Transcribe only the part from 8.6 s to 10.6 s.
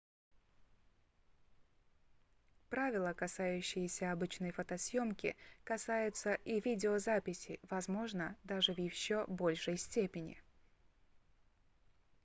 в ещё большей степени